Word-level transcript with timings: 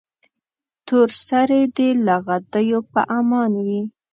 تور 0.87 1.09
سرې 1.27 1.61
دې 1.75 1.89
له 2.05 2.15
غدیو 2.25 2.79
په 2.91 3.01
امان 3.17 3.51
وي. 3.65 3.81